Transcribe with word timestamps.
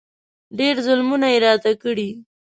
ډېر 0.57 0.75
ظلمونه 0.85 1.27
یې 1.33 1.37
راته 1.45 1.71
کړي. 1.83 2.09